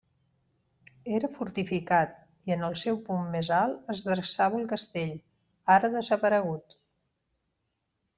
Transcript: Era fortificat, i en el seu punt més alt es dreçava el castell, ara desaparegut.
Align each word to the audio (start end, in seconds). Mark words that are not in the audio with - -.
Era 1.17 1.27
fortificat, 1.33 2.15
i 2.51 2.55
en 2.55 2.63
el 2.67 2.77
seu 2.83 2.97
punt 3.09 3.27
més 3.35 3.51
alt 3.57 3.91
es 3.95 4.01
dreçava 4.07 4.59
el 4.61 4.65
castell, 4.73 5.13
ara 5.75 5.93
desaparegut. 5.97 6.77